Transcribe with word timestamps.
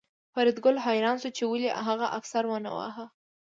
فریدګل 0.33 0.75
حیران 0.85 1.15
شو 1.21 1.29
چې 1.37 1.43
ولې 1.47 1.69
هغه 1.87 2.07
افسر 2.17 2.43
ونه 2.47 2.71
واهه 2.77 3.05